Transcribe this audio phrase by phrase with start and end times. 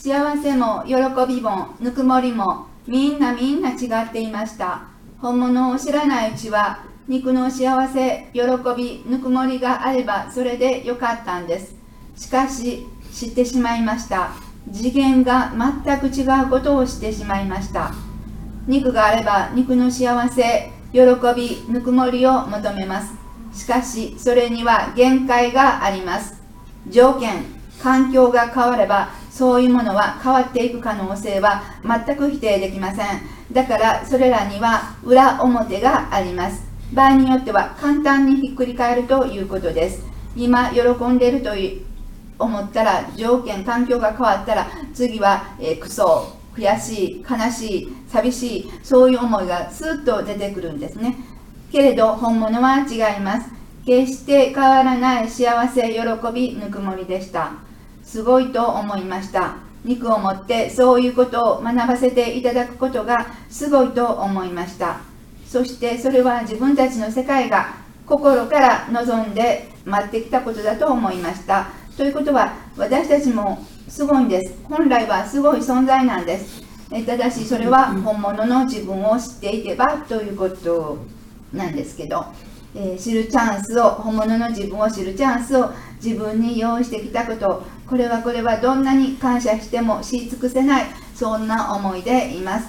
[0.00, 0.94] 幸せも喜
[1.26, 4.82] びもぬくもりもみんなみんな違っていました。
[5.20, 8.42] 本物を知らないうちは肉の幸せ喜
[8.76, 11.74] びぬくもりがあればそれでよかったんです。
[12.16, 14.30] しかし知ってしまいました。
[14.72, 15.52] 次元が
[15.84, 17.92] 全く違うことをしてしまいました。
[18.68, 21.00] 肉があれば肉の幸せ喜
[21.34, 23.14] びぬくもりを求めます。
[23.52, 26.40] しかしそれには限界があります。
[26.86, 27.42] 条件
[27.82, 33.06] 環境が変わればそういうものは変わっていく可能性は全く否定できません。
[33.52, 36.60] だからそれらには裏表があります。
[36.92, 40.02] 場合によっては簡単にひっくり返るということです。
[40.34, 41.50] 今喜んでいると
[42.40, 51.16] 思ったら条件環境が変わったら次は、えー、クソ悔しい悲しい寂しいそういう思いがスッと出てくるんですね。
[51.70, 53.48] けれど本物は違います。
[53.86, 57.67] 決して変わらない幸せ喜びぬくもりでした。
[58.08, 59.56] すごいと思いました。
[59.84, 65.00] 肉を持ってそういうことを学ばせていただくことがすごいと思いました。
[65.46, 67.74] そしてそれは自分たちの世界が
[68.06, 71.66] 心から望んで待ってきたことだと思いました。
[71.98, 74.54] ということは私たちもすごいんです。
[74.64, 76.62] 本来はすごい存在なんです。
[77.06, 80.96] ただしそれは本物の自分を知っていけばということ
[81.52, 82.24] なんですけど、
[82.74, 85.70] えー、知るチャンスを本物の自分を知るチャンスを
[86.02, 87.62] 自分に用意してきたこと。
[87.86, 92.68] これはこれはどんなに感謝しても知り尽くせないそんな思いでいます。